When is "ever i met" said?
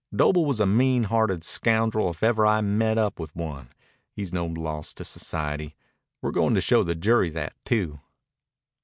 2.23-2.97